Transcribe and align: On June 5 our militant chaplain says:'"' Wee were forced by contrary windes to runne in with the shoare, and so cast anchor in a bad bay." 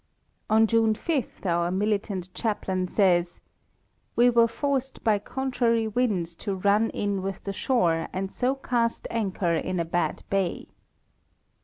On 0.49 0.65
June 0.65 0.95
5 0.95 1.45
our 1.45 1.69
militant 1.69 2.33
chaplain 2.33 2.87
says:'"' 2.87 3.39
Wee 4.15 4.31
were 4.31 4.47
forced 4.47 5.03
by 5.03 5.19
contrary 5.19 5.87
windes 5.87 6.33
to 6.39 6.55
runne 6.55 6.89
in 6.89 7.21
with 7.21 7.43
the 7.43 7.53
shoare, 7.53 8.09
and 8.11 8.31
so 8.31 8.55
cast 8.55 9.07
anchor 9.11 9.53
in 9.53 9.79
a 9.79 9.85
bad 9.85 10.23
bay." 10.31 10.69